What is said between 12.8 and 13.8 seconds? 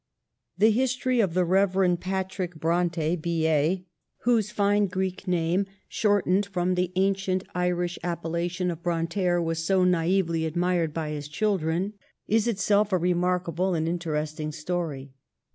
a re markable